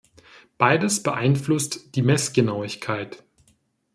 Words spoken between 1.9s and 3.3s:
die Messgenauigkeit.